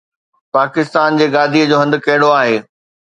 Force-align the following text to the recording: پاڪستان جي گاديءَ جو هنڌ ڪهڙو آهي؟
پاڪستان 0.55 1.19
جي 1.19 1.27
گاديءَ 1.35 1.69
جو 1.73 1.77
هنڌ 1.83 1.93
ڪهڙو 2.05 2.29
آهي؟ 2.41 2.57